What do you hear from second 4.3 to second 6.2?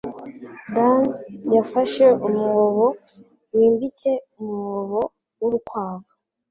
umwobo w'urukwavu.